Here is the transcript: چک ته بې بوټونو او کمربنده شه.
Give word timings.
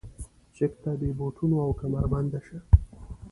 چک 0.55 0.71
ته 0.81 0.91
بې 0.99 1.09
بوټونو 1.17 1.55
او 1.65 1.71
کمربنده 1.81 2.39
شه. 2.47 2.59